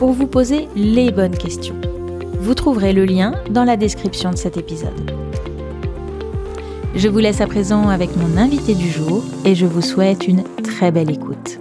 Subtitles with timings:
[0.00, 1.78] pour vous poser les bonnes questions.
[2.40, 5.10] Vous trouverez le lien dans la description de cet épisode.
[6.94, 10.42] Je vous laisse à présent avec mon invité du jour et je vous souhaite une
[10.62, 11.58] très belle écoute.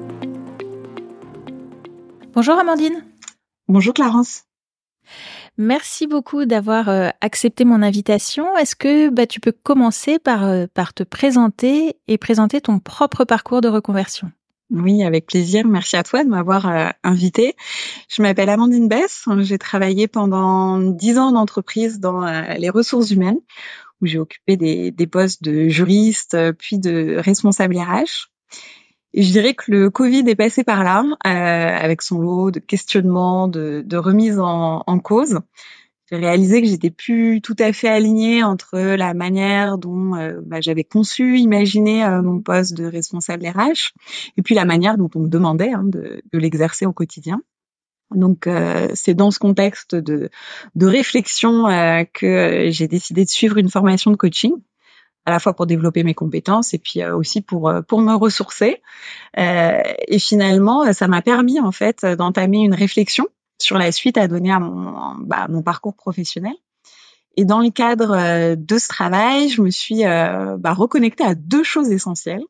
[2.34, 3.04] Bonjour Amandine.
[3.68, 4.44] Bonjour Clarence.
[5.58, 8.56] Merci beaucoup d'avoir euh, accepté mon invitation.
[8.56, 13.26] Est-ce que bah, tu peux commencer par, euh, par te présenter et présenter ton propre
[13.26, 14.32] parcours de reconversion?
[14.72, 15.66] Oui, avec plaisir.
[15.68, 17.56] Merci à toi de m'avoir euh, invité.
[18.08, 19.26] Je m'appelle Amandine Bess.
[19.40, 22.26] J'ai travaillé pendant dix ans d'entreprise dans
[22.58, 23.40] les ressources humaines,
[24.02, 28.30] où j'ai occupé des, postes de juriste, puis de responsable RH.
[29.14, 32.60] Et je dirais que le Covid est passé par là, euh, avec son lot de
[32.60, 35.40] questionnements, de, de remise en, en cause.
[36.10, 40.62] J'ai réalisé que j'étais plus tout à fait alignée entre la manière dont euh, bah,
[40.62, 43.94] j'avais conçu, imaginé euh, mon poste de responsable RH,
[44.38, 47.42] et puis la manière dont on me demandait hein, de, de l'exercer au quotidien.
[48.12, 50.32] Donc euh, c'est dans ce contexte de,
[50.76, 51.66] de réflexion
[52.12, 54.54] que j'ai décidé de suivre une formation de coaching
[55.26, 58.16] à la fois pour développer mes compétences et puis euh, aussi pour euh, pour me
[58.16, 58.82] ressourcer.
[59.38, 63.28] Euh, et finalement, ça m'a permis en fait d'entamer une réflexion
[63.62, 66.54] sur la suite à donner à mon bah, mon parcours professionnel.
[67.38, 71.92] Et dans le cadre de ce travail, je me suis bah, reconnectée à deux choses
[71.92, 72.44] essentielles.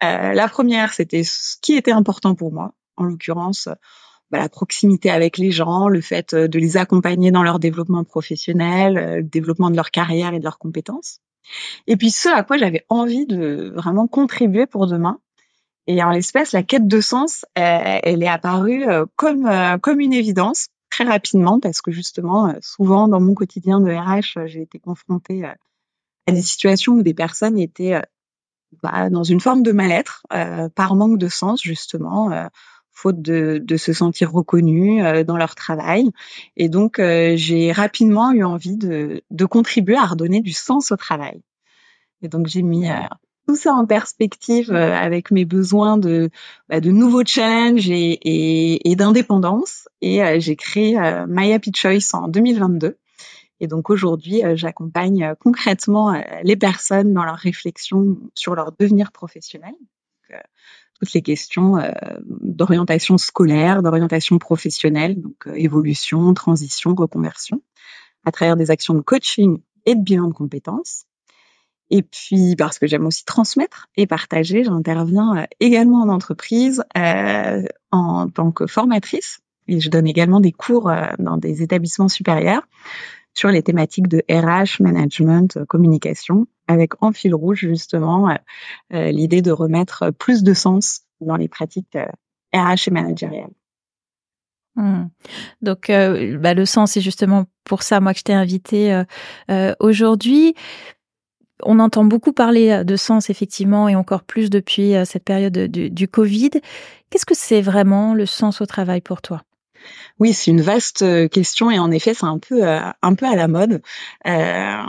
[0.00, 3.68] la première, c'était ce qui était important pour moi, en l'occurrence
[4.30, 8.94] bah, la proximité avec les gens, le fait de les accompagner dans leur développement professionnel,
[8.94, 11.20] le développement de leur carrière et de leurs compétences.
[11.86, 15.20] Et puis ce à quoi j'avais envie de vraiment contribuer pour demain.
[15.86, 20.00] Et en l'espèce, la quête de sens, euh, elle, est apparue euh, comme euh, comme
[20.00, 24.78] une évidence très rapidement parce que justement, souvent dans mon quotidien de RH, j'ai été
[24.78, 28.00] confrontée à des situations où des personnes étaient
[28.82, 30.22] bah, dans une forme de mal-être
[30.76, 32.48] par manque de sens justement
[32.94, 36.10] faute de, se sentir reconnus euh, dans leur travail.
[36.56, 41.42] Et donc, j'ai rapidement eu envie de, contribuer à redonner du sens au travail.
[42.22, 42.86] Et donc, j'ai mis
[43.46, 46.30] tout ça en perspective avec mes besoins de,
[46.68, 49.88] bah, de nouveaux challenges et, et, et d'indépendance.
[50.00, 52.96] Et j'ai créé My Happy Choice en 2022.
[53.60, 59.74] Et donc aujourd'hui, j'accompagne concrètement les personnes dans leur réflexion sur leur devenir professionnel
[60.98, 61.90] toutes les questions euh,
[62.26, 67.62] d'orientation scolaire, d'orientation professionnelle, donc euh, évolution, transition, reconversion,
[68.24, 71.04] à travers des actions de coaching et de bilan de compétences.
[71.90, 76.82] Et puis, parce que j'aime aussi transmettre et partager, j'interviens euh, également en entreprise
[77.90, 82.66] en tant que formatrice et je donne également des cours dans des établissements supérieurs
[83.34, 88.34] sur les thématiques de RH, management, euh, communication, avec en fil rouge justement euh,
[88.94, 91.98] euh, l'idée de remettre plus de sens dans les pratiques
[92.54, 93.52] RH et managériales.
[94.76, 95.06] Hmm.
[95.62, 99.04] Donc, bah, le sens, c'est justement pour ça, moi, que je t'ai invité
[99.78, 100.54] aujourd'hui.
[101.62, 106.50] On entend beaucoup parler de sens, effectivement, et encore plus depuis cette période du Covid.
[107.10, 109.42] Qu'est-ce que c'est vraiment le sens au travail pour toi?
[110.18, 113.26] Oui, c'est une vaste euh, question et en effet, c'est un peu euh, un peu
[113.26, 113.82] à la mode.
[114.26, 114.82] Euh,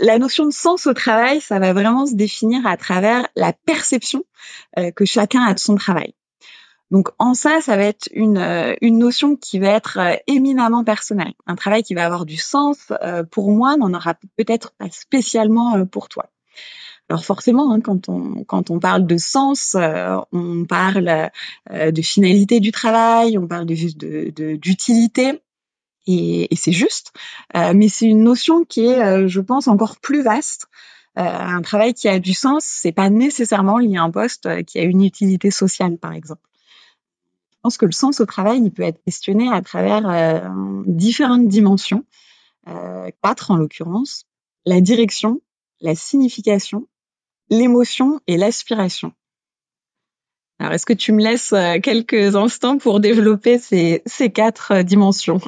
[0.00, 4.22] la notion de sens au travail, ça va vraiment se définir à travers la perception
[4.94, 6.14] que chacun a de son travail.
[6.90, 8.38] Donc en ça, ça va être une,
[8.80, 11.34] une notion qui va être éminemment personnelle.
[11.46, 12.92] Un travail qui va avoir du sens
[13.30, 16.30] pour moi n'en aura peut-être pas spécialement pour toi.
[17.08, 21.30] Alors forcément, hein, quand on quand on parle de sens, euh, on parle
[21.70, 25.40] euh, de finalité du travail, on parle de d'utilité.
[26.06, 27.12] et, c'est juste,
[27.56, 30.66] euh, mais c'est une notion qui est, je pense, encore plus vaste.
[31.16, 34.82] un travail qui a du sens, c'est pas nécessairement lié à un poste qui a
[34.84, 36.47] une utilité sociale, par exemple.
[37.58, 40.52] Je pense que le sens au travail, il peut être questionné à travers
[40.86, 42.04] différentes dimensions,
[43.22, 44.28] quatre en l'occurrence
[44.68, 45.40] la direction,
[45.80, 46.86] la signification,
[47.48, 49.12] l'émotion et l'aspiration.
[50.58, 54.82] Alors, est-ce que tu me laisses euh, quelques instants pour développer ces, ces quatre euh,
[54.82, 55.40] dimensions?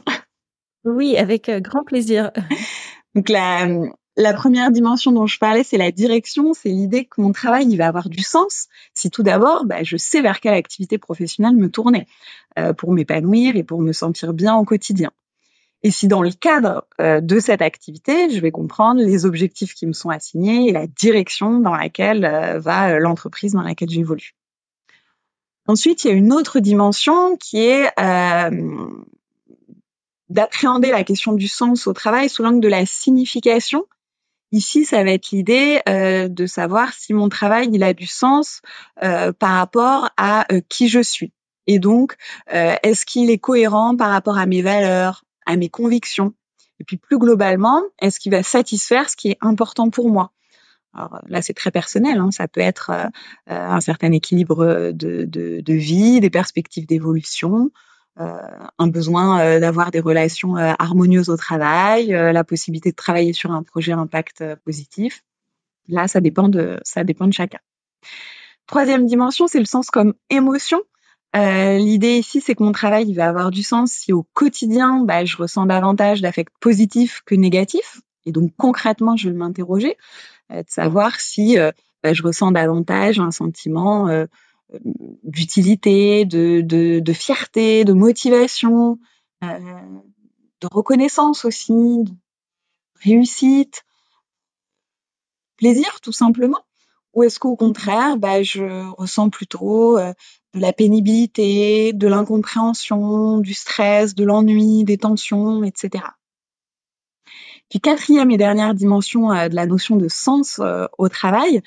[0.84, 2.30] Oui, avec euh, grand plaisir.
[3.14, 3.66] Donc, la,
[4.16, 6.52] la première dimension dont je parlais, c'est la direction.
[6.52, 8.68] C'est l'idée que mon travail, il va avoir du sens.
[8.92, 12.06] Si tout d'abord, bah, je sais vers quelle activité professionnelle me tourner
[12.76, 15.10] pour m'épanouir et pour me sentir bien au quotidien.
[15.82, 19.86] Et si dans le cadre euh, de cette activité, je vais comprendre les objectifs qui
[19.86, 24.34] me sont assignés et la direction dans laquelle euh, va l'entreprise dans laquelle j'évolue.
[25.66, 27.90] Ensuite, il y a une autre dimension qui est
[30.28, 33.86] d'appréhender la question du sens au travail sous l'angle de la signification.
[34.52, 38.62] Ici, ça va être l'idée de savoir si mon travail il a du sens
[38.97, 41.32] par rapport à qui je suis.
[41.67, 42.17] Et donc,
[42.52, 46.35] euh, est-ce qu'il est cohérent par rapport à mes valeurs, à mes convictions?
[46.81, 50.32] Et puis plus globalement, est-ce qu'il va satisfaire ce qui est important pour moi?
[50.94, 52.19] Alors là, c'est très personnel.
[52.19, 52.31] Hein.
[52.32, 53.05] Ça peut être euh,
[53.50, 59.90] euh, un certain équilibre de, de, de vie, des perspectives d'évolution, euh, un besoin d'avoir
[59.90, 65.22] des relations harmonieuses au travail, la possibilité de travailler sur un projet impact positif.
[65.88, 67.60] Là, ça dépend de ça dépend de chacun.
[68.66, 70.80] Troisième dimension, c'est le sens comme émotion.
[71.36, 75.00] Euh, l'idée ici, c'est que mon travail il va avoir du sens si au quotidien,
[75.04, 78.00] bah, je ressens davantage d'affects positifs que négatifs.
[78.26, 79.96] Et donc concrètement, je vais m'interroger,
[80.52, 81.72] euh, de savoir si euh,
[82.02, 84.08] bah, je ressens davantage un sentiment
[85.25, 88.99] d'utilité, de, fierté, de motivation,
[89.43, 92.12] de reconnaissance aussi, de
[93.02, 93.84] réussite,
[95.56, 96.61] plaisir tout simplement.
[97.12, 100.12] Ou est-ce qu'au contraire, bah, je ressens plutôt euh,
[100.55, 106.05] de la pénibilité, de l'incompréhension, du stress, de l'ennui, des tensions, etc.
[107.69, 111.62] Puis quatrième et dernière dimension euh, de la notion de sens euh, au travail,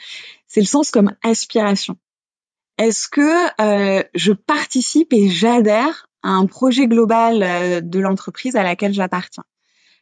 [0.47, 1.97] c'est le sens comme aspiration.
[2.77, 9.43] Est-ce que je participe et j'adhère à un projet global de l'entreprise à laquelle j'appartiens?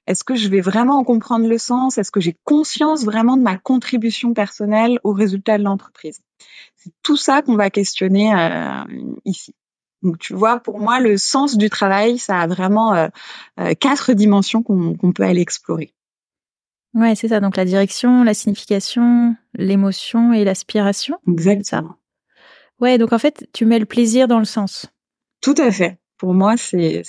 [0.08, 1.98] Est-ce que je vais vraiment en comprendre le sens?
[1.98, 6.22] Est-ce que j'ai conscience vraiment de ma contribution personnelle au résultat de l'entreprise?
[6.76, 8.84] C'est tout ça qu'on va questionner euh,
[9.26, 9.54] ici.
[10.02, 13.08] Donc tu vois, pour moi, le sens du travail, ça a vraiment euh,
[13.60, 15.94] euh, quatre dimensions qu'on peut aller explorer.
[16.96, 17.40] Ouais, c'est ça.
[17.40, 21.20] Donc la direction, la signification, l'émotion et l'aspiration.
[21.28, 21.96] Exactement.
[22.82, 24.88] Ouais, donc en fait, tu mets le plaisir dans le sens.
[25.40, 27.02] Tout à fait pour moi, c'est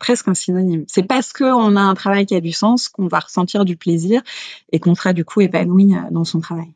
[0.00, 0.84] presque un synonyme.
[0.88, 4.22] C'est parce qu'on a un travail qui a du sens qu'on va ressentir du plaisir
[4.72, 6.74] et qu'on sera du coup épanoui euh, dans son travail.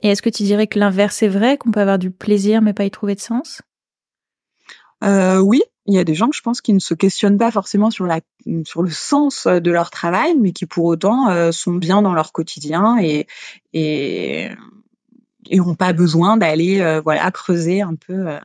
[0.00, 2.72] Et est-ce que tu dirais que l'inverse est vrai, qu'on peut avoir du plaisir mais
[2.72, 3.62] pas y trouver de sens?
[5.02, 7.50] Euh, Oui, il y a des gens que je pense qui ne se questionnent pas
[7.50, 8.20] forcément sur, la,
[8.64, 12.30] sur le sens de leur travail, mais qui pour autant euh, sont bien dans leur
[12.30, 13.26] quotidien et,
[13.72, 14.50] et,
[15.48, 18.38] et n'ont pas besoin d'aller voilà creuser un peu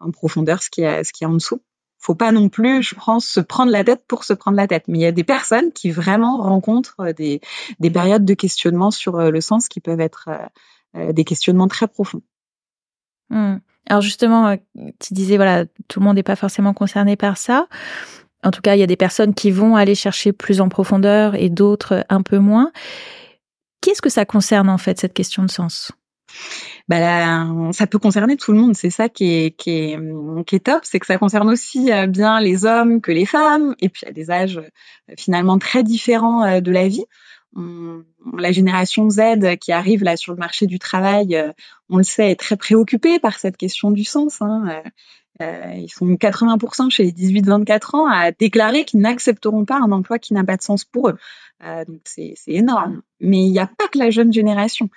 [0.00, 1.62] en profondeur ce qui est ce qui est en dessous.
[2.02, 4.84] Faut pas non plus, je pense, se prendre la tête pour se prendre la tête.
[4.88, 7.42] Mais il y a des personnes qui vraiment rencontrent des,
[7.78, 10.38] des périodes de questionnement sur euh, le sens qui peuvent être euh,
[10.96, 12.22] euh, des questionnements très profonds.
[13.28, 13.56] Hmm.
[13.86, 14.56] Alors justement,
[14.98, 17.68] tu disais voilà, tout le monde n'est pas forcément concerné par ça.
[18.42, 21.34] En tout cas, il y a des personnes qui vont aller chercher plus en profondeur
[21.34, 22.72] et d'autres un peu moins.
[23.80, 25.92] Qu'est-ce que ça concerne en fait cette question de sens?
[26.88, 28.74] Bah, ça peut concerner tout le monde.
[28.74, 29.98] C'est ça qui est, qui est,
[30.46, 33.74] qui est top, c'est que ça concerne aussi euh, bien les hommes que les femmes,
[33.80, 37.04] et puis à des âges euh, finalement très différents euh, de la vie.
[38.38, 41.36] la génération Z qui arrive là sur le marché du travail,
[41.88, 44.40] on le sait, est très préoccupée par cette question du sens.
[44.40, 44.82] Hein.
[45.40, 50.34] Ils sont 80% chez les 18-24 ans à déclarer qu'ils n'accepteront pas un emploi qui
[50.34, 51.16] n'a pas de sens pour eux.
[51.60, 53.02] donc c'est énorme.
[53.20, 54.88] Mais il n'y a pas que la jeune génération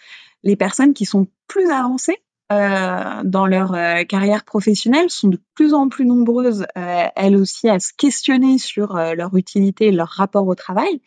[0.43, 2.21] les personnes qui sont plus avancées
[2.51, 7.69] euh, dans leur euh, carrière professionnelle sont de plus en plus nombreuses, euh, elles aussi,
[7.69, 11.01] à se questionner sur leur utilité et leur rapport au travail,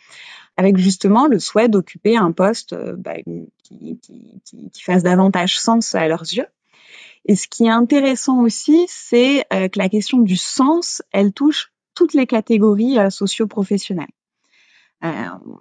[0.57, 3.17] avec justement le souhait d'occuper un poste bah,
[3.63, 4.01] qui,
[4.83, 6.47] fasse davantage sens à leurs yeux.
[7.27, 12.15] Et ce qui est intéressant aussi, c'est que la question du sens, elle touche toutes
[12.15, 14.07] les catégories socio-professionnelles.
[15.05, 15.09] Euh,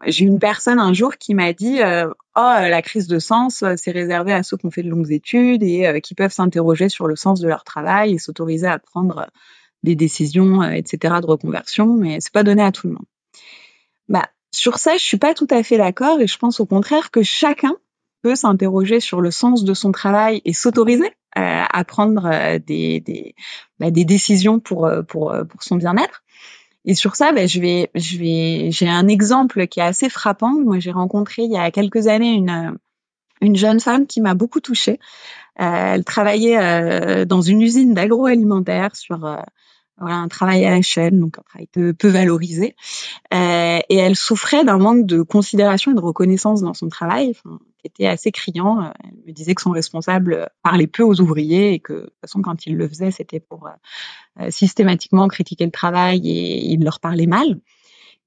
[0.06, 2.08] j'ai une personne un jour qui m'a dit euh,
[2.38, 5.12] oh la crise de sens euh, c'est réservé à ceux qui ont fait de longues
[5.12, 9.28] études et qui peuvent s'interroger sur le sens de leur travail et s'autoriser à prendre
[9.84, 13.06] des décisions etc de reconversion mais c'est pas donné à tout le monde.
[14.08, 17.12] Bah sur ça je suis pas tout à fait d'accord et je pense au contraire
[17.12, 17.76] que chacun
[18.22, 23.36] peut s'interroger sur le sens de son travail et s'autoriser à prendre des, des,
[23.80, 26.24] bah, des décisions pour, pour, pour son bien-être.
[26.86, 30.52] Et sur ça, ben, je vais, je vais, j'ai un exemple qui est assez frappant.
[30.52, 32.78] Moi, j'ai rencontré il y a quelques années une
[33.42, 35.00] une jeune femme qui m'a beaucoup touchée.
[35.60, 39.38] Euh, elle travaillait euh, dans une usine d'agroalimentaire sur euh,
[39.98, 42.76] un travail à la chaîne, donc un travail peu, peu valorisé.
[43.32, 47.34] et elle souffrait d'un manque de considération et de reconnaissance dans son travail,
[47.86, 48.92] était assez criant.
[49.04, 52.42] Elle me disait que son responsable parlait peu aux ouvriers et que de toute façon,
[52.42, 53.70] quand il le faisait, c'était pour
[54.50, 57.60] systématiquement critiquer le travail et il leur parlait mal.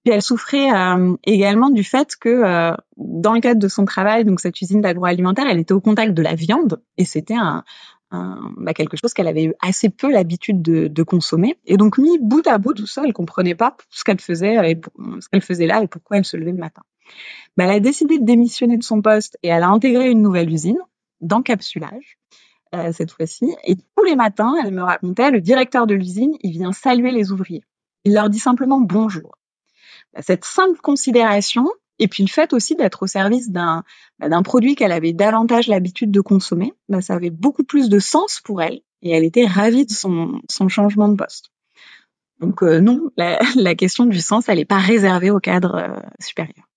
[0.05, 0.69] Puis elle souffrait
[1.25, 5.59] également du fait que dans le cadre de son travail, donc cette usine d'agroalimentaire, elle
[5.59, 7.65] était au contact de la viande et c'était un,
[8.11, 11.59] bah, quelque chose qu'elle avait eu assez peu l'habitude de, de, consommer.
[11.67, 14.81] Et donc, mis bout à bout tout ça, elle comprenait pas ce qu'elle faisait, et
[15.21, 16.83] ce qu'elle faisait là et pourquoi elle se levait le matin.
[17.57, 20.51] Bah, elle a décidé de démissionner de son poste et elle a intégré une nouvelle
[20.51, 20.79] usine
[21.21, 22.19] d'encapsulage.
[22.75, 23.47] Euh, cette fois-ci.
[23.65, 27.33] Et tous les matins, elle me racontait, le directeur de l'usine, il vient saluer les
[27.33, 27.65] ouvriers.
[28.05, 29.39] Il leur dit simplement bonjour.
[30.13, 31.67] Bah, cette simple considération,
[31.99, 33.85] et puis le fait aussi d'être au service d'un
[34.19, 38.61] bah, produit qu'elle avait davantage l'habitude de consommer, ça avait beaucoup plus de sens pour
[38.61, 40.39] elle et elle était ravie de son,
[40.69, 41.51] changement de poste.
[42.39, 46.01] Donc euh, non, la, la, question du sens, elle n'est pas réservée au cadre euh,
[46.21, 46.68] supérieur.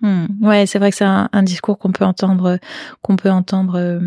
[0.00, 0.26] Hmm.
[0.40, 2.58] Ouais, c'est vrai que c'est un, un, discours qu'on peut entendre,
[3.02, 4.00] qu'on peut entendre euh,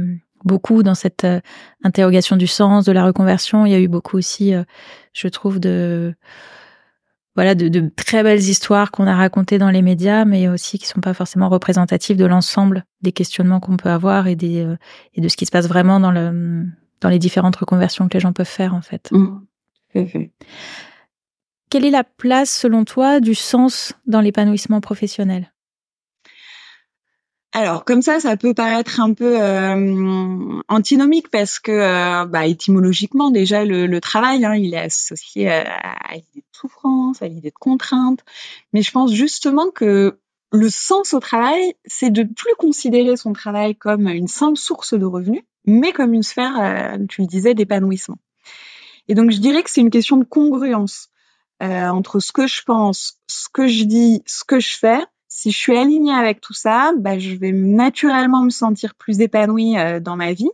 [0.46, 1.28] beaucoup dans cette
[1.84, 3.66] interrogation du sens, de la reconversion.
[3.66, 4.54] Il y a eu beaucoup aussi,
[5.14, 6.16] je trouve, de
[7.36, 10.86] voilà, de, de, très belles histoires qu'on a racontées dans les médias, mais aussi qui
[10.86, 14.76] sont pas forcément représentatives de l'ensemble des questionnements qu'on peut avoir et des euh,
[15.14, 16.66] et de ce qui se passe vraiment dans le
[17.00, 19.12] dans les différentes reconversions que les gens peuvent faire en fait.
[19.12, 19.40] Mmh.
[21.70, 25.51] Quelle est la place selon toi du sens dans l'épanouissement professionnel?
[27.54, 33.30] Alors comme ça, ça peut paraître un peu euh, antinomique parce que euh, bah, étymologiquement
[33.30, 38.24] déjà le, travail, hein, il est associé à, l'idée de souffrance, à l'idée de contrainte.
[38.72, 40.18] Mais je pense justement que
[40.54, 45.06] le sens au travail, c'est de plus considérer son travail comme une simple source de
[45.06, 48.18] revenus, mais comme une sphère, euh, tu le disais, d'épanouissement.
[49.10, 51.10] Et donc je dirais que c'est une question de congruence
[51.60, 55.58] entre ce que je pense, ce que je dis, ce que je fais si je
[55.58, 60.18] suis alignée avec tout ça, bah, je vais naturellement me sentir plus épanouie euh, dans
[60.18, 60.50] ma vie,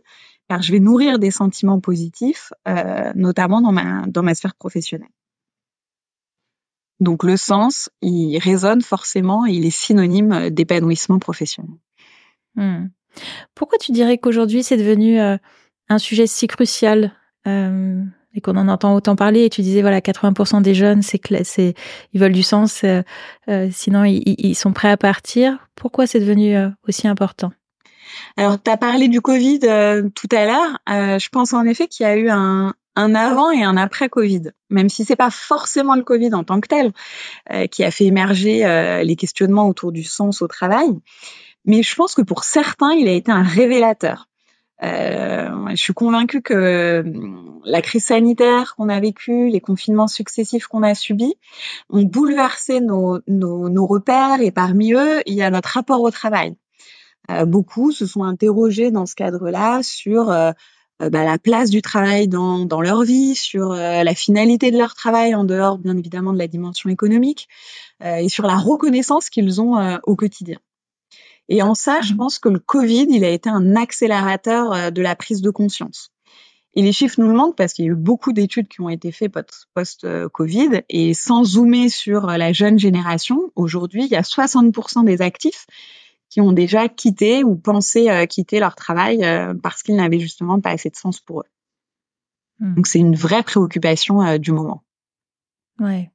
[0.48, 5.10] car je vais nourrir des sentiments positifs, euh, notamment dans ma, dans ma sphère professionnelle.
[7.00, 11.74] Donc le sens, il résonne forcément, il est synonyme d'épanouissement professionnel.
[12.54, 12.86] Hmm.
[13.56, 15.36] Pourquoi tu dirais qu'aujourd'hui c'est devenu euh,
[15.88, 17.12] un sujet si crucial
[18.34, 19.44] et qu'on en entend autant parler.
[19.44, 21.74] Et tu disais voilà, 80% des jeunes, c'est c'est
[22.12, 23.02] ils veulent du sens, euh,
[23.48, 25.58] euh, sinon ils, ils, sont prêts à partir.
[25.74, 27.52] Pourquoi c'est devenu euh, aussi important?
[28.36, 29.60] Alors, tu as parlé du Covid
[30.14, 30.78] tout à l'heure.
[30.86, 34.50] je pense en effet qu'il y a eu un, un avant et un après Covid,
[34.70, 36.92] même si c'est pas forcément le Covid en tant que tel
[37.68, 40.88] qui a fait émerger les questionnements autour du sens au travail.
[41.66, 44.27] Mais je pense que pour certains, il a été un révélateur.
[44.82, 47.02] Euh, je suis convaincue que euh,
[47.64, 51.34] la crise sanitaire qu'on a vécue, les confinements successifs qu'on a subis,
[51.90, 56.10] ont bouleversé nos, nos, nos, repères et parmi eux, il y a notre rapport au
[56.10, 56.54] travail.
[57.30, 60.54] Euh, beaucoup se sont interrogés dans ce cadre-là sur bah,
[61.00, 65.44] la place du travail dans, dans leur vie, sur la finalité de leur travail en
[65.44, 67.48] dehors bien évidemment de la dimension économique
[68.02, 70.58] et sur la reconnaissance qu'ils ont au quotidien.
[71.48, 72.16] Et en ça, je mmh.
[72.16, 76.12] pense que le Covid, il a été un accélérateur euh, de la prise de conscience.
[76.74, 78.90] Et les chiffres nous le montrent parce qu'il y a eu beaucoup d'études qui ont
[78.90, 79.32] été faites
[79.74, 80.82] post-Covid.
[80.90, 85.66] Et sans zoomer sur euh, la jeune génération, aujourd'hui, il y a 60% des actifs
[86.28, 89.24] qui ont déjà quitté ou pensé euh, quitter leur travail
[89.62, 91.48] parce qu'ils n'avaient justement pas assez de sens pour eux.
[92.60, 92.74] Mmh.
[92.74, 94.82] Donc c'est une vraie préoccupation du moment.
[95.80, 96.10] Ouais.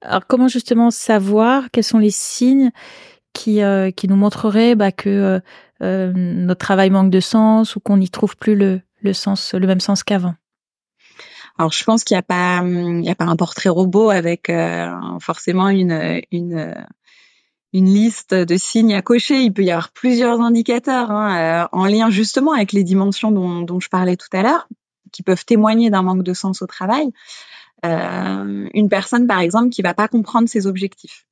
[0.00, 2.72] Alors comment justement savoir quels sont les signes
[3.32, 5.40] qui, euh, qui nous montrerait bah, que euh,
[5.82, 10.34] euh, notre travail manque de sens ou qu'on n'y trouve plus le, même sens qu'avant
[11.58, 14.50] alors je pense qu'il n'y a pas il y a pas un portrait robot avec
[15.20, 16.22] forcément une
[17.74, 19.42] liste de signes à cocher.
[19.42, 23.88] Il peut y avoir plusieurs indicateurs hein, en lien justement avec les dimensions dont, je
[23.90, 24.66] parlais tout à l'heure,
[25.12, 27.10] qui peuvent témoigner d'un manque de sens au travail.
[27.84, 31.26] Une personne par exemple qui va pas comprendre ses objectifs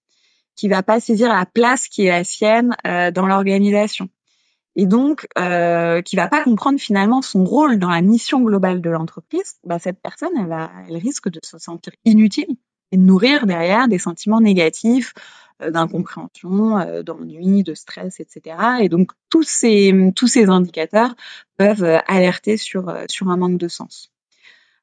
[0.57, 4.09] qui va pas saisir la place qui est la sienne euh, dans l'organisation
[4.77, 8.91] et donc euh, qui va pas comprendre finalement son rôle dans la mission globale de
[8.91, 12.57] l'entreprise, bah, cette personne, elle, va, elle risque de se sentir inutile
[12.93, 15.13] et de nourrir derrière des sentiments négatifs
[15.63, 18.57] euh, d'incompréhension, euh, d'ennui, de stress, etc.
[18.81, 21.15] Et donc tous ces tous ces indicateurs
[21.57, 24.10] peuvent euh, alerter sur sur un manque de sens.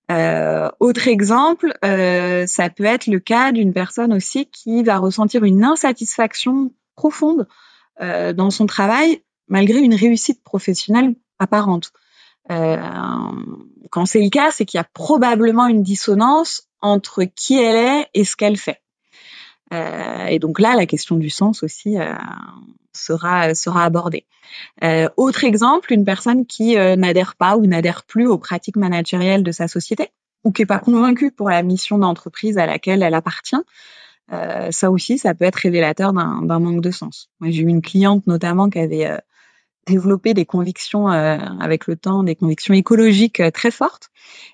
[0.10, 5.44] Euh, autre exemple, euh, ça peut être le cas d'une personne aussi qui va ressentir
[5.44, 7.48] une insatisfaction profonde
[8.00, 11.92] euh, dans son travail malgré une réussite professionnelle apparente.
[12.52, 12.78] Euh,
[13.92, 18.08] quand c'est le cas, c'est qu'il y a probablement une dissonance entre qui elle est
[18.14, 18.82] et ce qu'elle fait.
[19.72, 21.98] Et donc là, la question du sens aussi
[22.94, 24.26] sera sera abordée.
[25.18, 29.68] autre exemple, une personne qui n'adhère pas ou n'adhère plus aux pratiques managérielles de sa
[29.68, 30.10] société
[30.44, 33.58] ou qui est pas convaincue pour la mission d'entreprise à laquelle elle appartient.
[34.30, 37.30] ça aussi, ça peut être révélateur d'un manque de sens.
[37.40, 39.20] Moi, j'ai eu une cliente notamment qui avait
[39.88, 44.10] développer des convictions euh, avec le temps, des convictions écologiques euh, très fortes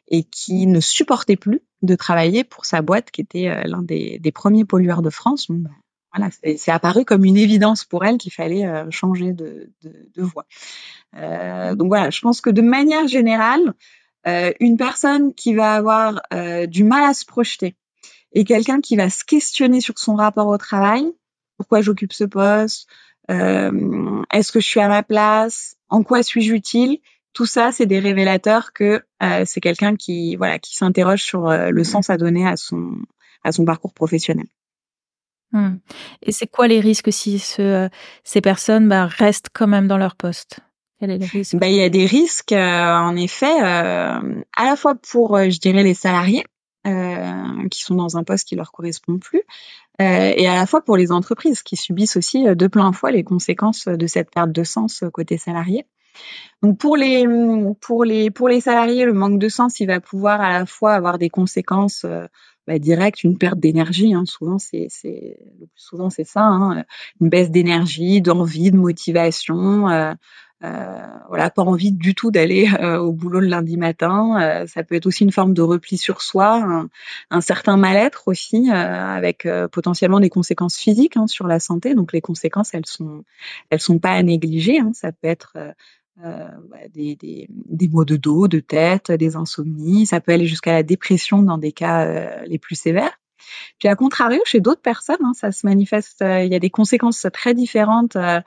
[0.08, 4.20] et qui ne supportait plus de travailler pour sa boîte qui était euh, l'un des,
[4.34, 5.48] premiers pollueurs de France.
[5.50, 5.70] Ben,
[6.16, 10.46] voilà, c'est apparu comme une évidence pour elle qu'il fallait changer de, de, de voie.
[11.74, 13.74] donc voilà, je pense que de manière générale,
[14.60, 16.22] une personne qui va avoir
[16.68, 17.75] du mal à se projeter
[18.34, 21.12] et quelqu'un qui va se questionner sur son rapport au travail,
[21.58, 25.75] pourquoi j'occupe ce poste, euh, est-ce que je suis à ma place?
[25.89, 27.00] En quoi suis-je utile?
[27.34, 31.72] Tout ça, c'est des révélateurs que euh, c'est quelqu'un qui voilà qui s'interroge sur euh,
[31.72, 32.96] le sens à donner à son
[33.44, 34.46] à son parcours professionnel.
[35.51, 35.77] Mmh.
[36.22, 37.89] Et c'est quoi les risques si ce,
[38.24, 40.60] ces personnes bah, restent quand même dans leur poste?
[41.00, 41.56] Quel est le risque?
[41.56, 44.22] Bah, Il y a des risques, en effet, à
[44.58, 46.44] la fois pour, je dirais, les salariés,
[46.86, 49.44] euh, qui sont dans un poste qui leur correspond plus,
[50.02, 53.12] euh, et à la fois pour les entreprises qui subissent aussi euh, de plein fouet
[53.12, 55.86] les conséquences de cette perte de sens côté salarié.
[56.62, 57.25] Donc pour les
[57.82, 60.94] pour les pour les salariés, le manque de sens, il va pouvoir à la fois
[60.94, 62.06] avoir des conséquences
[62.68, 64.13] bah, directes, une perte d'énergie.
[64.13, 65.40] Hein, souvent c'est c'est
[65.75, 66.84] souvent c'est ça, hein,
[67.20, 70.16] une baisse d'énergie, d'envie, de motivation.
[71.27, 74.41] Voilà, pas envie du tout d'aller euh, au boulot le lundi matin.
[74.41, 76.89] Euh, ça peut être aussi une forme de repli sur soi,
[77.29, 81.96] un, certain mal-être aussi, avec potentiellement des conséquences physiques hein, sur la santé.
[81.96, 83.24] Donc les conséquences, elles sont,
[83.70, 84.79] elles sont pas à négliger.
[84.79, 84.91] Hein.
[84.93, 85.58] Ça peut être
[86.17, 90.05] bah, des, des, des, maux de dos, de tête, des insomnies.
[90.05, 93.17] Ça peut aller jusqu'à la dépression dans des cas les plus sévères.
[93.80, 96.70] Puis à contrario, chez d'autres personnes, hein, ça se manifeste, euh, il y a des
[96.70, 98.16] conséquences très différentes.
[98.16, 98.40] Euh,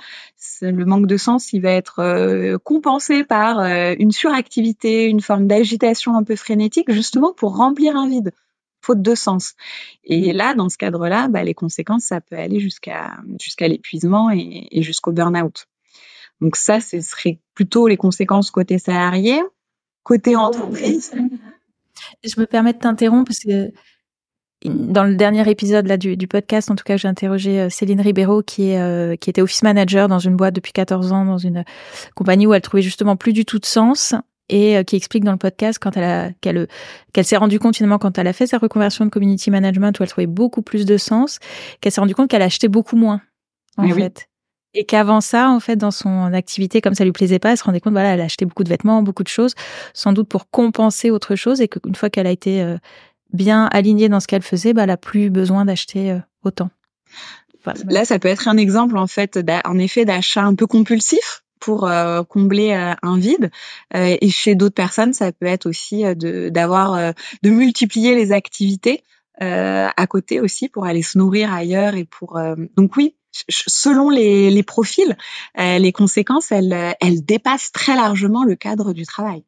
[0.62, 6.16] le manque de sens, il va être euh, compensé par une suractivité, une forme d'agitation
[6.16, 8.32] un peu frénétique, justement pour remplir un vide
[8.80, 9.54] faute de sens.
[10.04, 14.68] Et là, dans ce cadre-là, bah, les conséquences, ça peut aller jusqu'à jusqu'à l'épuisement et,
[14.70, 15.66] et jusqu'au burn-out.
[16.40, 19.40] Donc ça, ce serait plutôt les conséquences côté salarié,
[20.02, 21.12] côté entreprise.
[22.22, 23.72] Je me permets de t'interrompre parce que
[24.64, 28.00] dans le dernier épisode là du, du podcast, en tout cas, j'ai interrogé euh, Céline
[28.00, 31.38] Ribeiro qui est euh, qui était office manager dans une boîte depuis 14 ans dans
[31.38, 31.64] une
[32.14, 34.14] compagnie où elle trouvait justement plus du tout de sens
[34.48, 36.68] et euh, qui explique dans le podcast quand elle a qu'elle
[37.12, 40.02] qu'elle s'est rendue compte finalement quand elle a fait sa reconversion de community management où
[40.02, 41.38] elle trouvait beaucoup plus de sens,
[41.80, 43.20] qu'elle s'est rendue compte qu'elle achetait beaucoup moins
[43.76, 44.28] en fait.
[44.78, 47.64] Et qu'avant ça, en fait, dans son activité, comme ça lui plaisait pas, elle se
[47.64, 49.54] rendait compte, voilà, elle achetait beaucoup de vêtements, beaucoup de choses,
[49.94, 52.76] sans doute pour compenser autre chose, et qu'une fois qu'elle a été
[53.32, 56.70] bien alignée dans ce qu'elle faisait, bah, elle n'a plus besoin d'acheter euh, autant.
[57.88, 61.88] Là, ça peut être un exemple en fait, en effet, d'achat un peu compulsif pour
[61.88, 63.50] euh, combler euh, un vide.
[63.92, 67.12] et chez d'autres personnes, ça peut être aussi de d'avoir
[67.42, 69.02] de multiplier les activités
[69.40, 72.40] à côté aussi pour aller se nourrir ailleurs et pour
[72.76, 73.16] donc oui.
[73.48, 75.16] Selon les, les profils,
[75.58, 79.44] les conséquences, elles, elles dépassent très largement le cadre du travail.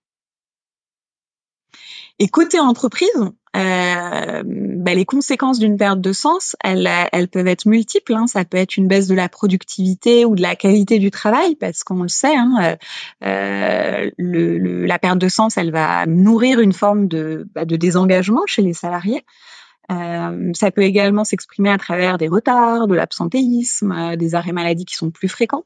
[2.19, 3.09] Et côté entreprise,
[3.57, 6.89] euh, bah, les conséquences d'une perte de sens, elles,
[7.29, 8.15] peuvent être multiples.
[8.15, 8.27] Hein.
[8.27, 11.85] Ça peut être une baisse de la productivité ou de la qualité du travail, parce
[11.85, 12.77] qu'on le sait, hein,
[13.25, 18.75] euh, la perte de sens, elle va nourrir une forme de, bah, désengagement chez les
[18.75, 19.25] salariés.
[19.91, 24.97] Euh, ça peut également s'exprimer à travers des retards, de l'absentéisme, des arrêts maladie qui
[24.97, 25.65] sont plus fréquents.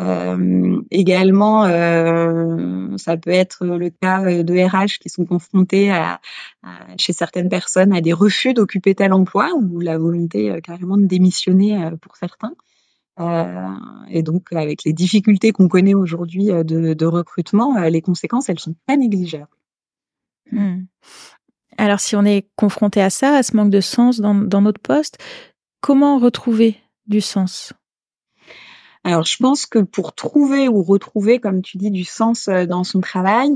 [0.00, 6.20] Euh, également, euh, ça peut être le cas de RH qui sont confrontés à,
[6.98, 11.06] chez certaines personnes à des refus d'occuper tel emploi ou la volonté euh, carrément de
[11.06, 12.54] démissionner euh, pour certains.
[13.18, 13.74] Euh,
[14.08, 18.96] et donc, avec les difficultés qu'on connaît aujourd'hui de, recrutement, les conséquences, elles sont pas
[18.96, 19.48] négligeables.
[20.52, 20.84] Hmm.
[21.76, 25.18] Alors, si on est confronté à ça, à ce manque de sens dans notre poste,
[25.80, 26.76] comment retrouver
[27.08, 27.72] du sens?
[29.08, 32.84] Alors, je pense que pour trouver ou retrouver, comme tu dis, du sens euh, dans
[32.84, 33.48] son travail,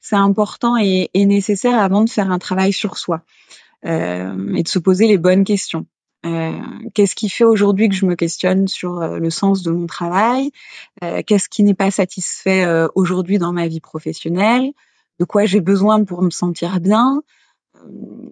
[0.00, 3.22] c'est important et, nécessaire avant de faire un travail sur soi
[3.86, 5.86] euh, et de se poser les bonnes questions.
[6.26, 6.52] Euh,
[6.92, 10.50] qu'est-ce qui fait aujourd'hui que je me questionne sur le sens de mon travail?
[11.00, 14.72] Qu'est-ce qui n'est pas satisfait aujourd'hui dans ma vie professionnelle?
[15.20, 17.22] De quoi j'ai besoin pour me sentir bien?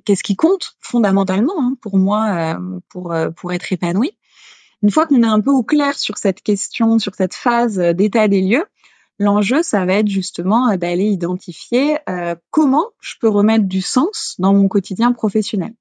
[0.05, 2.59] Qu'est-ce qui compte fondamentalement hein, pour moi
[2.89, 4.13] pour pour être épanoui
[4.83, 7.93] une fois qu'on est un peu au clair sur cette question, sur cette phase euh,
[7.93, 8.65] d'état des lieux,
[9.19, 14.37] l'enjeu, ça va être justement euh, d'aller identifier euh, comment je peux remettre du sens
[14.39, 15.75] dans mon quotidien professionnel.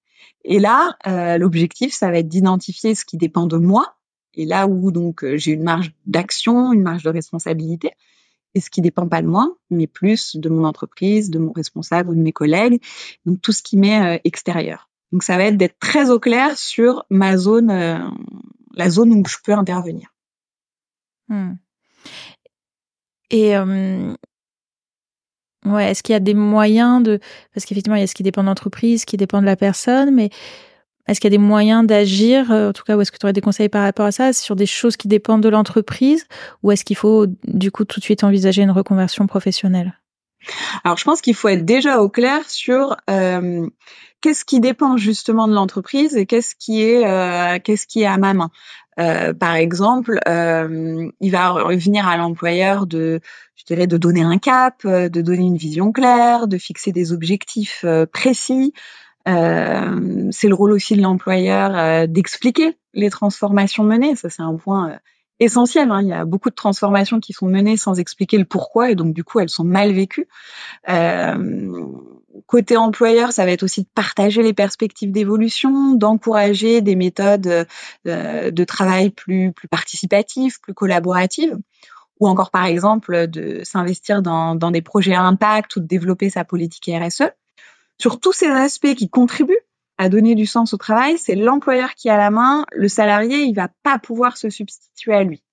[0.47, 0.95] Et là,
[1.39, 3.95] l'objectif, ça va être d'identifier ce qui dépend de moi,
[4.35, 7.91] et là où donc j'ai une marge d'action, une marge de responsabilité,
[8.53, 12.11] et ce qui dépend pas de moi, mais plus de mon entreprise, de mon responsable
[12.11, 12.79] ou de mes collègues,
[13.25, 14.87] donc tout ce qui m'est extérieur.
[15.11, 17.71] Donc ça va être d'être très au clair sur ma zone,
[18.75, 20.09] la zone où je peux intervenir.
[21.27, 21.53] Hmm.
[23.31, 23.57] Et
[25.65, 27.19] ouais, est-ce qu'il y a des moyens de
[27.53, 29.55] parce qu'effectivement il y a ce qui dépend de l'entreprise, ce qui dépend de la
[29.55, 30.29] personne, mais
[31.07, 33.33] est-ce qu'il y a des moyens d'agir En tout cas, où est-ce que tu aurais
[33.33, 36.25] des conseils par rapport à ça sur des choses qui dépendent de l'entreprise,
[36.63, 39.99] ou est-ce qu'il faut du coup tout de suite envisager une reconversion professionnelle?
[40.83, 42.95] Alors, je pense qu'il faut être déjà au clair sur
[44.21, 48.17] qu'est-ce qui dépend justement de l'entreprise et qu'est-ce qui est euh, qu'est-ce qui est à
[48.17, 48.49] ma main?
[48.99, 53.19] Euh, par exemple, euh, il va revenir à l'employeur de,
[53.55, 57.85] je dirais, de donner un cap, de donner une vision claire, de fixer des objectifs
[58.13, 58.73] précis.
[59.25, 64.15] C'est le rôle aussi de l'employeur d'expliquer les transformations menées.
[64.15, 64.97] Ça, c'est un point
[65.39, 65.91] essentiel.
[65.91, 66.01] Hein.
[66.01, 69.13] Il y a beaucoup de transformations qui sont menées sans expliquer le pourquoi et donc
[69.13, 70.27] du coup elles sont mal vécues.
[72.45, 77.65] Côté employeur, ça va être aussi de partager les perspectives d'évolution, d'encourager des méthodes
[78.07, 81.57] euh, de travail plus participatives, plus collaboratives
[82.19, 86.29] ou encore par exemple de s'investir dans, dans des projets à impact ou de développer
[86.29, 87.23] sa politique RSE.
[87.99, 89.59] Sur tous ces aspects qui contribuent
[89.97, 92.65] à donner du sens au travail, c'est l'employeur qui a la main.
[92.73, 95.43] Le salarié, il va pas pouvoir se substituer à lui.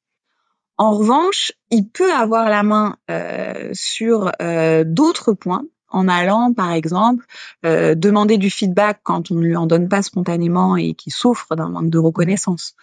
[0.78, 6.72] En revanche, il peut avoir la main euh, sur euh, d'autres points en allant, par
[6.72, 7.26] exemple,
[7.64, 11.54] euh, demander du feedback quand on ne lui en donne pas spontanément et qui souffre
[11.54, 12.74] d'un manque de reconnaissance.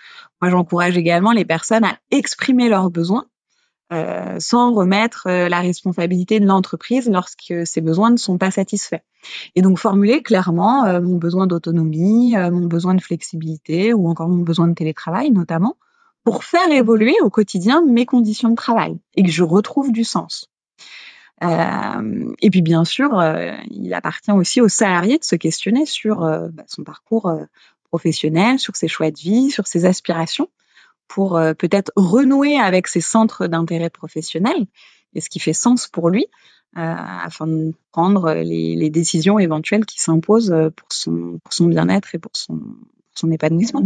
[0.42, 3.26] Moi, j'encourage également les personnes à exprimer leurs besoins
[3.92, 9.02] euh, sans remettre euh, la responsabilité de l'entreprise lorsque ses besoins ne sont pas satisfaits.
[9.56, 14.70] Et donc formuler clairement mon besoin d'autonomie, mon besoin de flexibilité ou encore mon besoin
[14.70, 15.76] de télétravail notamment,
[16.24, 20.50] pour faire évoluer au quotidien mes conditions de travail et que je retrouve du sens.
[21.42, 23.22] Et puis bien sûr,
[23.72, 27.32] il appartient aussi au salarié de se questionner sur bah, son parcours
[27.90, 30.50] professionnel, sur ses choix de vie, sur ses aspirations
[31.10, 34.68] pour euh, peut-être renouer avec ses centres d'intérêt professionnel
[35.14, 36.28] et ce qui fait sens pour lui
[36.78, 42.62] euh, afin de prendre les, décisions éventuelles qui s'imposent pour son, bien-être et pour son,
[43.14, 43.84] son épanouissement.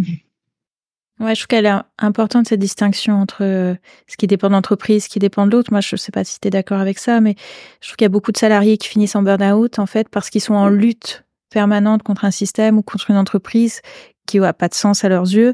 [1.20, 3.76] Ouais, je trouve qu'elle est importante cette distinction entre euh,
[4.08, 5.72] ce qui dépend de l'entreprise, ce qui dépend de l'autre.
[5.72, 7.36] Moi, je ne sais pas si tu es d'accord avec ça, mais
[7.82, 10.30] je trouve qu'il y a beaucoup de salariés qui finissent en burn-out en fait parce
[10.30, 13.82] qu'ils sont en lutte permanente contre un système ou contre une entreprise
[14.26, 15.54] qui n'a pas de sens à leurs yeux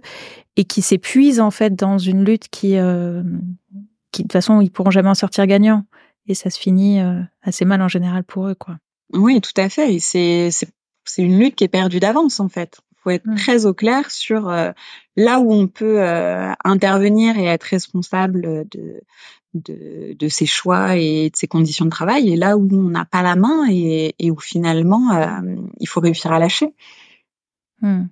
[0.56, 3.22] et qui s'épuisent en fait dans une lutte qui, euh,
[4.12, 5.86] qui de toute façon ils pourront jamais en sortir gagnants
[6.28, 8.78] et ça se finit euh, assez mal en général pour eux quoi.
[9.14, 9.98] Oui, tout à fait.
[10.00, 10.50] C'est
[11.06, 12.80] c'est une lutte qui est perdue d'avance en fait.
[12.92, 13.36] Il faut être mmh.
[13.36, 14.72] très au clair sur euh,
[15.20, 19.02] là où on peut euh, intervenir et être responsable de,
[19.54, 23.06] de, de ses choix et de ses conditions de travail, et là où on n'a
[23.06, 26.74] pas la main et, et où finalement euh, il faut réussir à lâcher.
[27.82, 28.06] Mmh.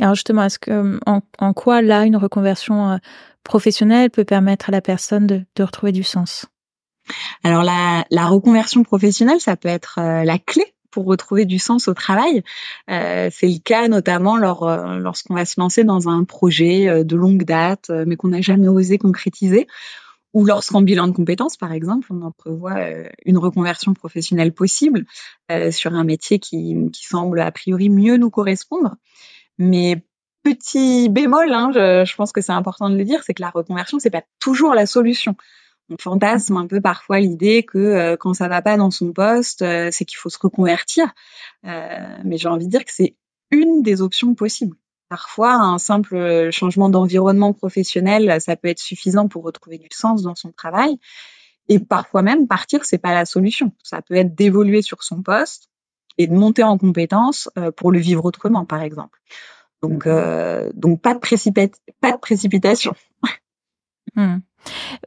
[0.00, 2.96] Alors justement, est-ce que en, en, quoi là une reconversion euh,
[3.42, 6.46] professionnelle peut permettre à la personne de, de retrouver du sens?
[7.42, 11.94] Alors la, la, reconversion professionnelle, ça peut être la clé pour retrouver du sens au
[11.94, 12.42] travail.
[12.90, 17.16] Euh, c'est le cas notamment lors, euh, lorsqu'on va se lancer dans un projet de
[17.16, 19.66] longue date, mais qu'on n'a jamais osé concrétiser.
[20.34, 22.76] Ou lorsqu'en bilan de compétences, par exemple, on en prévoit
[23.24, 25.06] une reconversion professionnelle possible
[25.70, 28.96] sur un métier qui, qui semble a priori mieux nous correspondre.
[29.56, 30.04] Mais
[30.42, 33.50] petit bémol, hein, je, je, pense que c'est important de le dire, c'est que la
[33.50, 35.34] reconversion, c'est pas toujours la solution.
[35.90, 39.62] On fantasme un peu parfois l'idée que euh, quand ça va pas dans son poste,
[39.62, 41.12] euh, c'est qu'il faut se reconvertir.
[41.64, 43.16] Euh, mais j'ai envie de dire que c'est
[43.50, 44.76] une des options possibles.
[45.08, 50.34] Parfois, un simple changement d'environnement professionnel, ça peut être suffisant pour retrouver du sens dans
[50.34, 50.98] son travail.
[51.68, 53.72] Et parfois même, partir, c'est pas la solution.
[53.82, 55.70] Ça peut être d'évoluer sur son poste,
[56.18, 59.20] et de monter en compétence euh, pour le vivre autrement, par exemple.
[59.80, 61.70] Donc, euh, donc pas de,
[62.00, 62.94] pas de précipitation.
[64.14, 64.38] Hmm.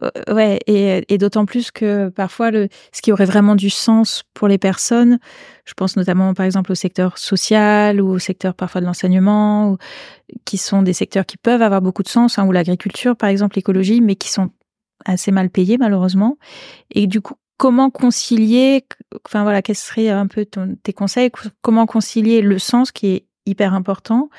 [0.04, 4.48] Euh, ouais, et, d'autant plus que parfois, le, ce qui aurait vraiment du sens pour
[4.48, 5.20] les personnes,
[5.66, 9.78] je pense notamment par exemple au secteur social ou au secteur parfois de l'enseignement,
[10.46, 13.56] qui sont des secteurs qui peuvent avoir beaucoup de sens, hein, ou l'agriculture par exemple,
[13.56, 14.50] l'écologie, mais qui sont
[15.06, 16.38] assez mal payés malheureusement.
[16.92, 18.86] Et du coup, comment concilier,
[19.28, 20.48] enfin voilà, quels seraient un peu
[20.84, 24.30] tes conseils, comment concilier le sens qui est hyper important,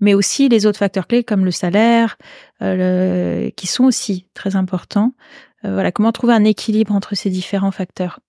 [0.00, 2.16] mais aussi les autres facteurs clés comme le salaire,
[2.62, 5.12] euh, qui sont aussi très importants.
[5.64, 8.20] Euh, voilà, comment trouver un équilibre entre ces différents facteurs?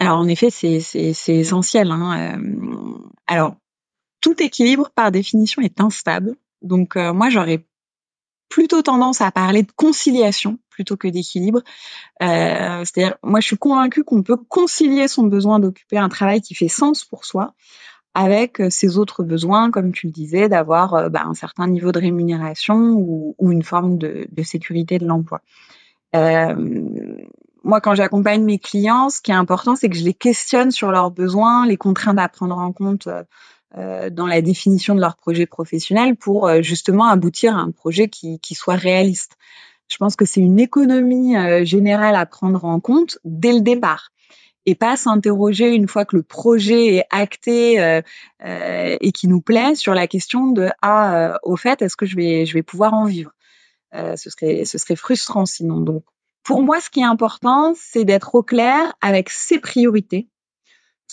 [0.00, 0.82] Alors en effet, c'est
[1.28, 1.90] essentiel.
[1.90, 2.36] Hein.
[2.36, 3.56] Euh, alors
[4.20, 6.36] tout équilibre, par définition, est instable.
[6.62, 7.66] Donc, moi, j'aurais
[8.48, 11.60] plutôt tendance à parler de conciliation plutôt que d'équilibre.
[12.20, 16.68] C'est-à-dire, moi, je suis convaincue qu'on peut concilier son besoin d'occuper un travail qui fait
[16.68, 17.56] sens pour soi
[18.14, 21.92] avec euh, ses autres besoins, comme tu le disais, d'avoir euh, bah, un certain niveau
[21.92, 25.40] de rémunération ou, ou une forme de, de, sécurité de l'emploi.
[26.14, 26.54] Euh,
[27.64, 30.90] moi, quand j'accompagne mes clients, ce qui est important, c'est que je les questionne sur
[30.90, 33.08] leurs besoins, les contraintes à prendre en compte
[33.76, 38.38] euh, dans la définition de leur projet professionnel pour justement aboutir à un projet qui,
[38.40, 39.36] qui soit réaliste.
[39.88, 44.10] Je pense que c'est une économie générale à prendre en compte dès le départ
[44.66, 48.00] et pas s'interroger une fois que le projet est acté euh,
[48.44, 52.06] euh, et qui nous plaît sur la question de ah euh, au fait est-ce que
[52.06, 53.32] je vais je vais pouvoir en vivre
[53.92, 55.80] ce serait ce serait frustrant sinon.
[55.80, 56.04] Donc
[56.44, 60.28] pour moi ce qui est important c'est d'être au clair avec ses priorités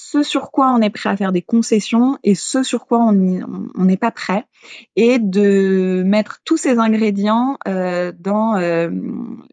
[0.01, 3.11] ce sur quoi on est prêt à faire des concessions et ce sur quoi on
[3.11, 4.45] n'est pas prêt,
[4.95, 8.89] et de mettre tous ces ingrédients euh, dans euh,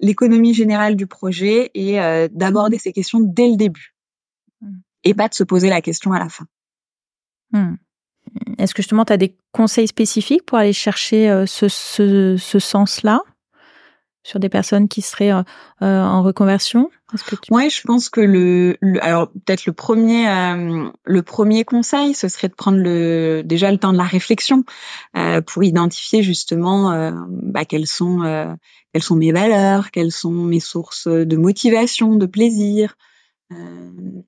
[0.01, 3.95] l'économie générale du projet et euh, d'aborder ces questions dès le début,
[5.05, 6.47] et pas de se poser la question à la fin.
[7.53, 7.75] Mmh.
[8.59, 13.21] Est-ce que justement tu as des conseils spécifiques pour aller chercher ce, ce, ce sens-là
[14.27, 15.43] sur des personnes qui seraient euh,
[15.83, 16.91] euh, en reconversion?
[17.23, 22.29] Que Ouais, je pense que le, alors peut-être le premier euh, le premier conseil, ce
[22.29, 24.65] serait de prendre le déjà le temps de la réflexion
[25.47, 28.57] pour identifier justement bah, quelles sont
[28.93, 32.97] quelles sont mes valeurs, quelles sont mes sources de motivation, de plaisir,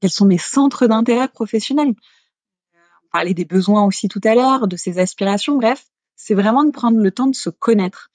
[0.01, 1.95] quels sont mes centres d'intérêt professionnel.
[1.95, 5.57] On parlait des besoins aussi tout à l'heure, de ses aspirations.
[5.57, 5.85] Bref,
[6.17, 8.11] c'est vraiment de prendre le temps de se connaître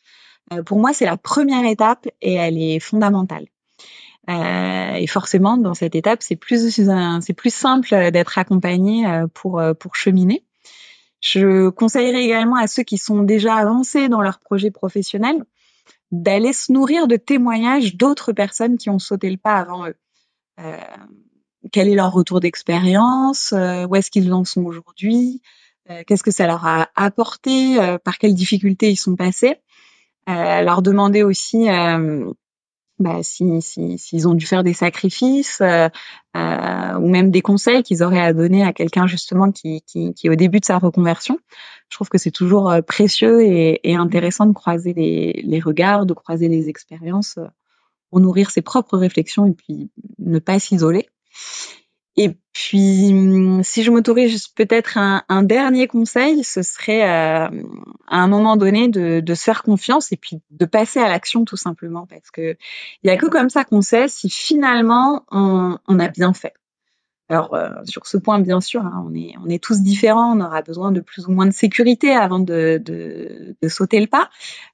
[0.52, 3.48] euh, pour moi, c'est la première étape et elle est fondamentale.
[4.30, 6.80] Euh, et forcément, dans cette étape, c'est plus
[7.22, 10.46] c'est plus simple d'être accompagné euh, pour pour cheminer.
[11.20, 15.44] Je conseillerais également à ceux qui sont déjà avancés dans leur projet professionnel
[16.12, 19.96] d'aller se nourrir de témoignages d'autres personnes qui ont sauté le pas avant eux.
[20.60, 20.78] Euh,
[21.72, 25.42] quel est leur retour d'expérience Où est-ce qu'ils en sont aujourd'hui
[26.08, 29.58] Qu'est-ce que ça leur a apporté Par quelles difficultés ils sont passés
[30.30, 32.32] euh, leur demander aussi euh,
[33.00, 35.90] bah, s'ils si, si, ont dû faire des sacrifices euh,
[36.36, 40.28] euh, ou même des conseils qu'ils auraient à donner à quelqu'un justement qui, qui, qui,
[40.28, 41.40] est au début de sa reconversion.
[41.90, 46.06] Je trouve que c'est toujours euh, précieux et, et, intéressant de croiser les, les, regards,
[46.06, 47.40] de croiser les expériences
[48.10, 51.10] pour nourrir ses propres réflexions et puis ne pas s'isoler.
[52.16, 57.64] Et puis, hum, si je m'autorise peut-être un, un, dernier conseil, ce serait euh,
[58.08, 61.44] à un moment donné de, de, se faire confiance et puis de passer à l'action
[61.44, 62.56] tout simplement, parce que
[63.02, 66.54] il y a que comme ça qu'on sait si finalement on, on a bien fait.
[67.30, 70.42] Alors euh, sur ce point, bien sûr, hein, on est on est tous différents, on
[70.42, 74.30] aura besoin de plus ou moins de sécurité avant de, de, de sauter le pas.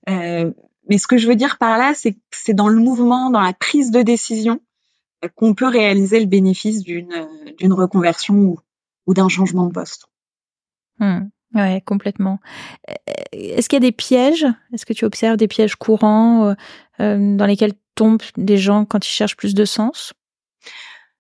[0.09, 0.51] Euh,
[0.89, 3.41] mais ce que je veux dire par là, c'est que c'est dans le mouvement, dans
[3.41, 4.59] la prise de décision
[5.35, 7.27] qu'on peut réaliser le bénéfice d'une
[7.57, 8.59] d'une reconversion ou,
[9.05, 10.07] ou d'un changement de poste.
[10.99, 11.29] Hmm.
[11.55, 12.39] Ouais, complètement.
[13.31, 14.45] Est-ce qu'il y a des pièges?
[14.71, 16.53] Est-ce que tu observes des pièges courants euh,
[16.99, 20.13] euh, dans lesquels tombent des gens quand ils cherchent plus de sens?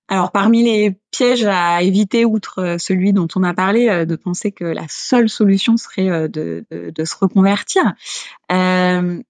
[0.07, 4.51] Alors parmi les pièges à éviter, outre celui dont on a parlé, euh, de penser
[4.51, 7.93] que la seule solution serait de, de, de se reconvertir,
[8.51, 9.21] euh,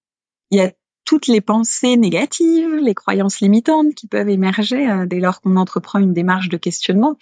[0.51, 0.71] il y a
[1.09, 5.97] toutes les pensées négatives, les croyances limitantes qui peuvent émerger euh, dès lors qu'on entreprend
[5.97, 7.17] une démarche de questionnement.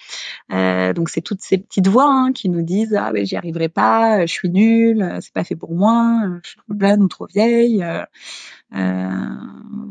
[0.52, 3.70] Euh, donc c'est toutes ces petites voix hein, qui nous disent ah ben j'y arriverai
[3.70, 7.28] pas, je suis nulle, c'est pas fait pour moi, je suis trop jeune ou trop
[7.28, 7.82] vieille,
[8.76, 9.30] euh,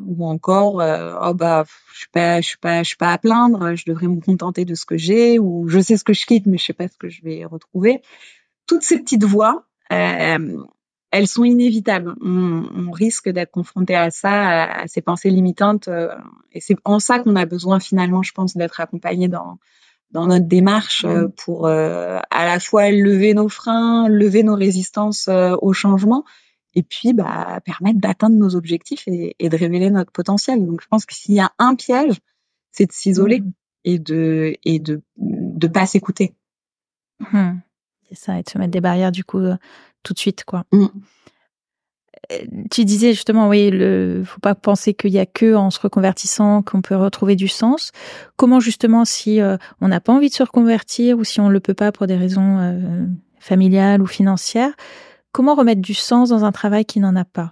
[0.06, 3.76] ou encore oh bah je suis pas je suis pas je suis pas à plaindre,
[3.76, 6.44] je devrais me contenter de ce que j'ai ou je sais ce que je quitte
[6.44, 8.02] mais je sais pas ce que je vais retrouver.
[8.66, 10.58] Toutes ces petites voix, euh,
[11.16, 12.14] elles sont inévitables.
[12.20, 16.14] On, risque d'être confronté à ça, à, ces pensées limitantes, euh,
[16.52, 19.58] et c'est en ça qu'on a besoin finalement, je pense, d'être accompagné dans
[20.12, 25.28] dans notre démarche euh, pour euh, à la fois lever nos freins, lever nos résistances
[25.28, 26.24] au changement,
[26.74, 30.64] et puis bah, permettre d'atteindre nos objectifs et, de révéler notre potentiel.
[30.64, 32.20] Donc je pense que s'il y a un piège,
[32.72, 33.52] c'est de s'isoler mmh.
[33.84, 36.34] et de et de de pas s'écouter.
[37.20, 37.58] Mmh.
[38.12, 39.40] Ça, et de se mettre des barrières du coup
[40.02, 40.64] tout de suite, quoi.
[40.72, 40.86] Mm.
[42.32, 42.38] Euh,
[42.70, 46.62] tu disais justement, oui, le faut pas penser qu'il y a que en se reconvertissant
[46.62, 47.92] qu'on peut retrouver du sens.
[48.36, 51.60] Comment justement, si euh, on n'a pas envie de se reconvertir ou si on le
[51.60, 53.06] peut pas pour des raisons euh,
[53.38, 54.72] familiales ou financières,
[55.32, 57.50] comment remettre du sens dans un travail qui n'en a pas?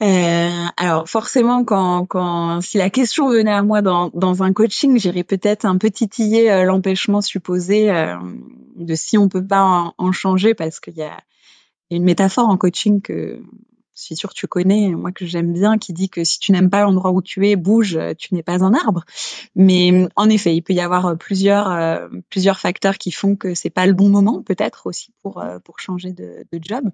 [0.00, 4.96] Euh, alors forcément, quand, quand si la question venait à moi dans, dans un coaching,
[4.96, 7.90] j'irais peut-être un peu titiller l'empêchement supposé
[8.78, 11.18] de si on peut pas en, changer parce qu'il y a
[11.90, 13.42] une métaphore en coaching que
[13.98, 16.52] je suis sûre que tu connais, moi que j'aime bien, qui dit que si tu
[16.52, 19.04] n'aimes pas l'endroit où tu es, bouge, tu n'es pas un arbre.
[19.56, 23.70] Mais en effet, il peut y avoir plusieurs euh, plusieurs facteurs qui font que c'est
[23.70, 26.84] pas le bon moment, peut-être aussi pour euh, pour changer de, de job.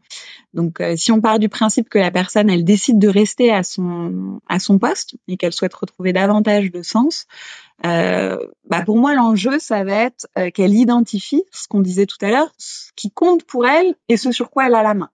[0.55, 3.63] Donc, euh, si on part du principe que la personne elle décide de rester à
[3.63, 7.27] son à son poste et qu'elle souhaite retrouver davantage de sens,
[7.85, 8.39] euh,
[8.71, 12.51] bah pour moi l'enjeu ça va être qu'elle identifie ce qu'on disait tout à l'heure,
[12.57, 15.11] ce qui compte pour elle et ce sur quoi elle a la main.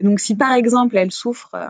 [0.00, 1.68] Donc si par exemple elle souffre euh,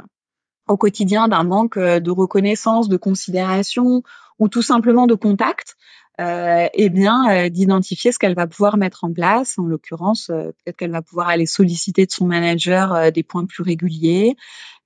[0.70, 4.02] au quotidien d'un manque euh, de reconnaissance, de considération
[4.38, 5.76] ou tout simplement de contact,
[6.20, 9.58] euh, eh bien euh, d'identifier ce qu'elle va pouvoir mettre en place.
[9.58, 14.36] En l'occurrence, peut-être qu'elle va pouvoir aller solliciter de son manager des points plus réguliers.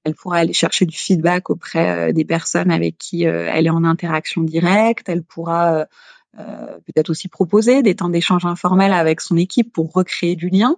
[0.05, 4.43] Elle pourra aller chercher du feedback auprès des personnes avec qui elle est en interaction
[4.43, 5.09] directe.
[5.09, 5.87] Elle pourra
[6.37, 10.77] peut-être aussi proposer des temps d'échange informels avec son équipe pour recréer du lien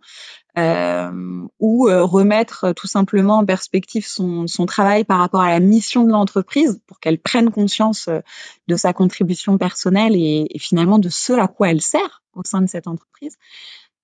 [0.57, 6.05] ou euh, remettre tout simplement en perspective son, son, travail par rapport à la mission
[6.05, 8.21] de l'entreprise pour qu'elle prenne conscience euh,
[8.67, 12.63] de sa contribution personnelle et, et, finalement de ce à quoi elle sert au sein
[12.63, 13.37] de cette entreprise.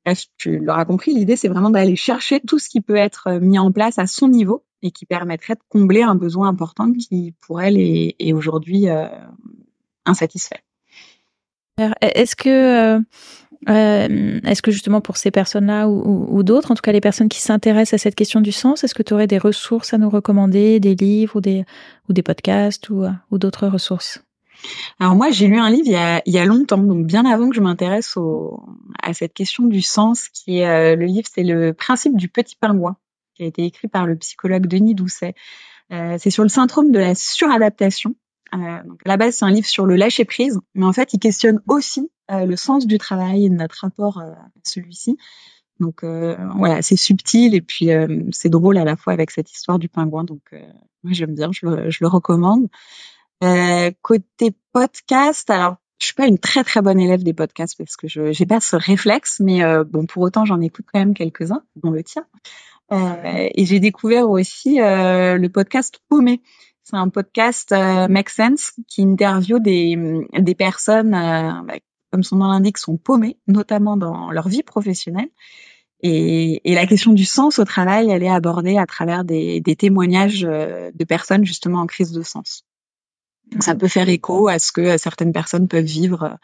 [0.04, 3.58] Bref, tu l'auras compris, l'idée c'est vraiment d'aller chercher tout ce qui peut être mis
[3.58, 7.62] en place à son niveau et qui permettrait de combler un besoin important qui pour
[7.62, 9.06] elle est, est aujourd'hui euh,
[10.04, 10.62] insatisfait.
[12.00, 13.00] Est-ce que euh,
[13.66, 17.94] est-ce que justement pour ces personnes-là ou, d'autres, en tout cas les personnes qui s'intéressent
[17.94, 20.94] à cette question du sens, est-ce que tu aurais des ressources à nous recommander, des
[20.94, 21.64] livres ou des,
[22.22, 24.22] podcasts ou, d'autres ressources?
[25.00, 27.24] Alors moi, j'ai lu un livre il y, a, il y a longtemps, donc bien
[27.24, 28.16] avant que je m'intéresse
[29.02, 32.56] à cette question du sens, qui est euh, le livre, c'est le principe du petit
[32.56, 32.96] pingouin,
[33.34, 35.34] qui a été écrit par le psychologue Denis Doucet.
[35.92, 38.14] Euh, c'est sur le syndrome de la suradaptation.
[38.54, 41.14] Euh, donc à la base, c'est un livre sur le lâcher prise, mais en fait,
[41.14, 45.18] il questionne aussi euh, le sens du travail et notre rapport euh, à celui-ci.
[45.80, 47.88] Donc euh, voilà, c'est subtil et puis
[48.30, 50.22] c'est drôle à la fois avec cette histoire du pingouin.
[50.22, 50.42] Donc
[51.02, 52.68] moi j'aime bien, je le, je le recommande.
[54.02, 58.06] côté podcast, alors je suis pas une très très bonne élève des podcasts parce que
[58.06, 61.90] je j'ai pas ce réflexe, mais bon pour autant j'en écoute quand même quelques-uns, dont
[61.90, 62.26] le tien.
[62.92, 66.42] et j'ai découvert aussi le podcast Paumé.
[66.92, 67.74] C'est un podcast
[68.10, 69.96] Make Sense qui interviewe des,
[70.38, 71.74] des personnes bah,
[72.12, 75.30] comme son nom l'indique, sont paumés, notamment dans leur vie professionnelle.
[76.02, 80.90] Et, la question du sens au travail, elle est abordée à travers des, témoignages euh,
[80.94, 82.64] de personnes justement en crise de sens.
[83.60, 86.34] Ça peut faire écho à ce que certaines personnes peuvent vivre euh,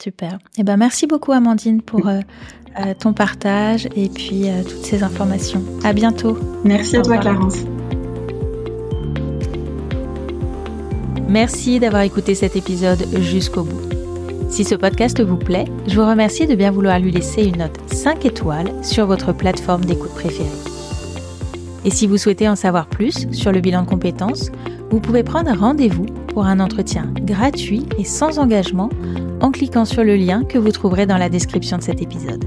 [0.00, 0.38] Super.
[0.56, 2.20] Eh ben, merci beaucoup Amandine pour euh,
[2.78, 5.64] euh, ton partage et puis euh, toutes ces informations.
[5.82, 6.38] À bientôt.
[6.64, 7.64] Merci à toi Clarence.
[11.28, 13.97] Merci d'avoir écouté cet épisode jusqu'au bout.
[14.48, 17.78] Si ce podcast vous plaît, je vous remercie de bien vouloir lui laisser une note
[17.92, 20.48] 5 étoiles sur votre plateforme d'écoute préférée.
[21.84, 24.50] Et si vous souhaitez en savoir plus sur le bilan de compétences,
[24.90, 28.88] vous pouvez prendre rendez-vous pour un entretien gratuit et sans engagement
[29.40, 32.44] en cliquant sur le lien que vous trouverez dans la description de cet épisode.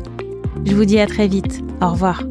[0.66, 1.64] Je vous dis à très vite.
[1.82, 2.24] Au revoir.